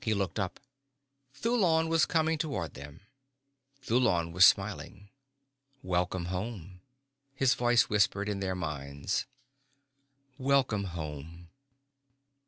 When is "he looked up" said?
0.00-0.58